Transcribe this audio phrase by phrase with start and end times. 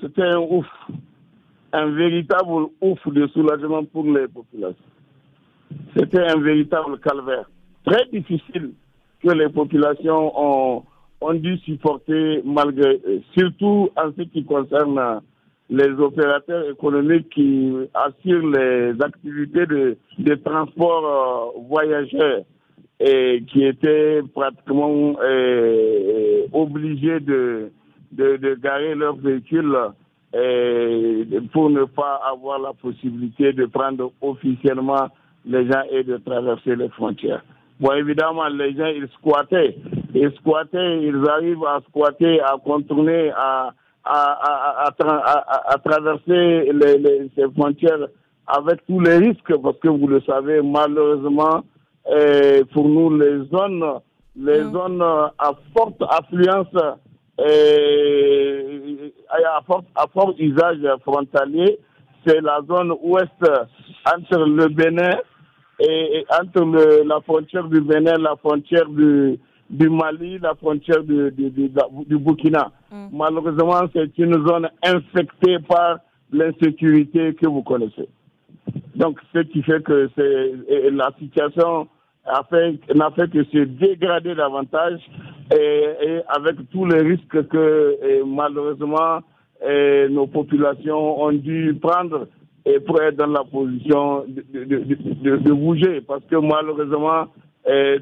[0.00, 0.66] c'était un ouf,
[1.72, 4.76] un véritable ouf de soulagement pour les populations.
[5.96, 7.48] C'était un véritable calvaire.
[7.84, 8.72] Très difficile
[9.22, 13.00] que les populations ont, dû supporter malgré,
[13.36, 15.20] surtout en ce qui concerne
[15.70, 21.04] les opérateurs économiques qui assurent les activités de, de transport
[21.56, 22.42] euh, voyageurs
[23.00, 27.70] et qui étaient pratiquement euh, obligés de,
[28.12, 29.76] de, de, garer leurs véhicules
[30.34, 35.08] euh, pour ne pas avoir la possibilité de prendre officiellement
[35.44, 37.42] les gens et de traverser les frontières.
[37.80, 39.76] Bon, évidemment, les gens, ils squattaient.
[40.14, 43.72] Ils squattaient, ils arrivent à squatter, à contourner, à,
[44.04, 48.08] à, à, à traverser les, ces frontières
[48.48, 51.62] avec tous les risques, parce que vous le savez, malheureusement,
[52.10, 53.84] eh, pour nous, les zones,
[54.36, 54.72] les mm.
[54.72, 56.74] zones à forte affluence,
[57.38, 61.78] eh, à, fort, à fort usage frontalier,
[62.26, 63.30] c'est la zone ouest
[64.06, 65.18] entre le Bénin
[65.80, 69.38] et, entre le, la frontière du Bénin, la frontière du,
[69.70, 72.70] du Mali, la frontière du, du, du, Burkina.
[72.90, 73.06] Mm.
[73.12, 75.98] Malheureusement, c'est une zone infectée par
[76.32, 78.08] l'insécurité que vous connaissez.
[78.96, 81.88] Donc, ce qui fait que c'est la situation
[82.26, 82.78] n'a fait,
[83.16, 85.00] fait que se dégrader davantage
[85.52, 89.20] et, avec tous les risques que malheureusement
[90.10, 92.28] nos populations ont dû prendre
[92.64, 97.26] et pour être dans la position de, bouger parce que malheureusement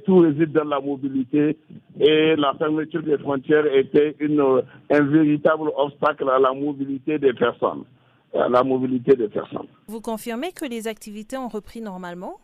[0.04, 1.56] tout réside dans la mobilité
[2.00, 4.16] et la fermeture des frontières était
[4.90, 7.84] un véritable obstacle à la mobilité des personnes.
[8.34, 9.68] À la mobilité des personnes.
[9.86, 12.36] Vous confirmez que les activités ont repris normalement?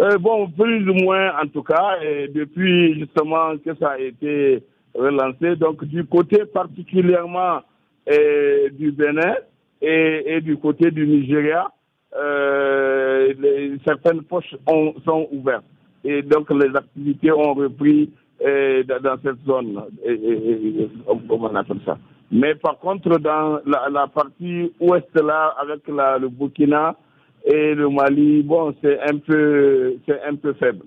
[0.00, 4.62] Euh, bon, plus ou moins en tout cas, et depuis justement que ça a été
[4.94, 5.56] relancé.
[5.56, 7.60] Donc du côté particulièrement
[8.08, 9.34] euh, du Bénin
[9.82, 11.70] et, et, du côté du Nigeria,
[12.16, 15.64] euh, les, certaines poches ont, sont ouvertes.
[16.04, 18.10] Et donc les activités ont repris
[18.46, 20.88] euh, dans cette zone, et, et,
[21.28, 21.98] on appelle ça.
[22.30, 26.94] Mais par contre, dans la, la partie ouest là, avec la, le Burkina,
[27.44, 30.84] et le Mali, bon, c'est un peu, c'est un peu faible.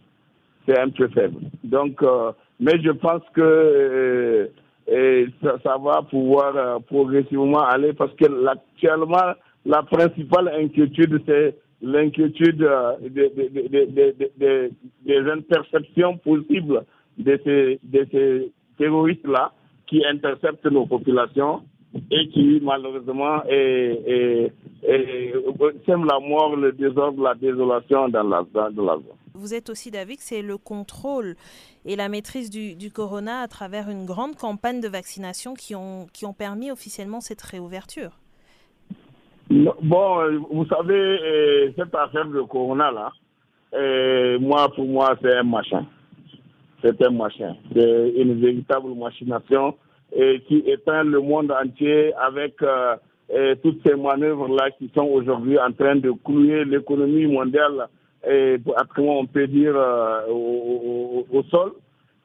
[0.68, 1.40] C'est un peu faible.
[1.64, 4.50] Donc, euh, mais je pense que
[4.92, 9.34] euh, ça, ça, va pouvoir euh, progressivement aller parce que actuellement,
[9.66, 13.50] la principale inquiétude, c'est l'inquiétude euh, des, des,
[13.88, 14.70] des,
[15.06, 16.84] des, interceptions possibles
[17.18, 19.52] de ces, de ces terroristes-là
[19.88, 21.62] qui interceptent nos populations
[22.10, 24.52] et qui malheureusement est,
[24.82, 29.18] sème la mort, le désordre, la désolation dans la, dans, la zone.
[29.34, 31.36] Vous êtes aussi d'avis que c'est le contrôle
[31.86, 36.08] et la maîtrise du, du, corona à travers une grande campagne de vaccination qui ont,
[36.14, 38.12] qui ont permis officiellement cette réouverture
[39.50, 43.12] Bon, vous savez, cette affaire de corona-là,
[44.40, 45.86] moi, pour moi, c'est un machin.
[46.82, 47.56] C'est un machin.
[47.74, 49.76] C'est une véritable machination
[50.14, 52.96] et qui éteint le monde entier avec euh,
[53.62, 57.88] toutes ces manœuvres-là qui sont aujourd'hui en train de clouer l'économie mondiale,
[58.30, 58.58] et,
[58.98, 61.72] on peut dire, euh, au, sol.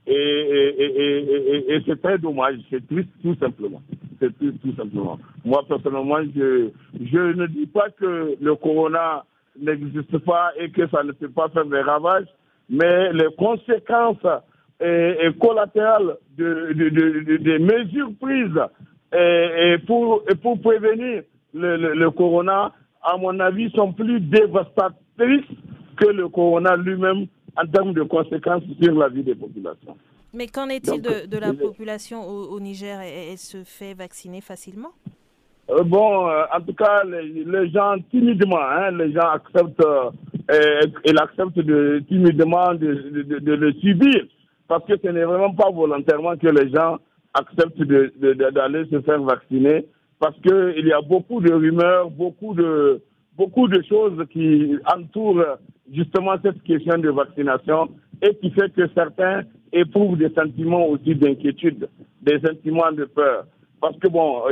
[0.07, 3.83] Et, et, et c'est très dommage, c'est triste tout simplement.
[4.21, 5.19] C'est triste tout simplement.
[5.45, 6.69] Moi, personnellement, je,
[7.01, 9.25] je ne dis pas que le corona
[9.61, 12.27] n'existe pas et que ça ne peut pas faire des ravages,
[12.69, 14.25] mais les conséquences
[14.81, 16.73] et, collatérales de,
[17.39, 18.61] des mesures prises
[19.13, 21.23] et, pour, pour prévenir
[21.55, 22.73] le, le, le, corona,
[23.03, 25.57] à mon avis, sont plus dévastatrices
[25.97, 29.97] que le corona lui-même en termes de conséquences sur la vie des populations.
[30.35, 33.01] Mais qu'en est-il de, de, la population au, au Niger?
[33.01, 34.93] Elle se fait vacciner facilement?
[35.71, 40.11] Euh, Bon, euh, en tout cas, les, les gens timidement, hein, les gens acceptent, euh,
[41.05, 44.27] et, et acceptent de, timidement de, de, de, le subir.
[44.69, 46.99] Parce que ce n'est vraiment pas volontairement que les gens
[47.39, 49.87] acceptent d'aller de, de, se faire vacciner,
[50.19, 53.03] parce qu'il y a beaucoup de rumeurs, beaucoup de,
[53.37, 55.45] beaucoup de choses qui entourent
[55.93, 57.89] justement cette question de vaccination
[58.23, 59.43] et qui fait que certains
[59.73, 61.89] éprouvent des sentiments aussi d'inquiétude,
[62.23, 63.47] des sentiments de peur.
[63.81, 64.43] Parce que bon,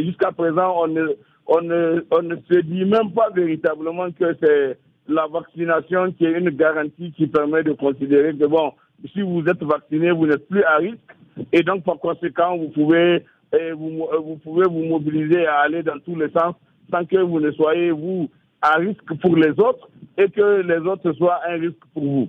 [0.00, 1.06] jusqu'à présent, on ne,
[1.46, 4.78] on, ne, on ne se dit même pas véritablement que c'est
[5.08, 8.72] la vaccination qui est une garantie qui permet de considérer que bon,
[9.12, 11.05] si vous êtes vacciné, vous n'êtes plus à risque.
[11.52, 15.98] Et donc, par conséquent, vous pouvez, eh, vous, vous pouvez vous mobiliser à aller dans
[16.00, 16.54] tous les sens
[16.90, 18.28] sans que vous ne soyez, vous,
[18.62, 22.28] à risque pour les autres et que les autres soient un risque pour vous.